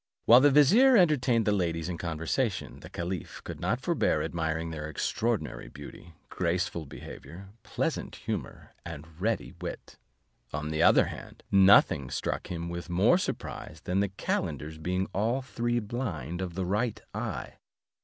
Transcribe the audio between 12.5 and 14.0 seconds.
with more surprise than